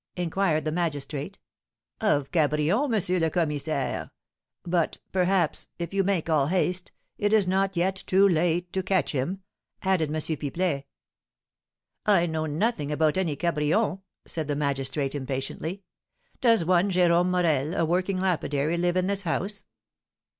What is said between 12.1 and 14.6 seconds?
know nothing about any Cabrion," said the